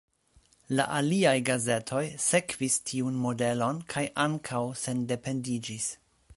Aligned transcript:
La 0.77 0.85
aliaj 0.99 1.33
gazetoj 1.49 2.01
sekvis 2.29 2.79
tiun 2.91 3.21
modelon 3.27 3.85
kaj 3.95 4.05
ankaŭ 4.27 4.63
sendependiĝis. 4.87 5.91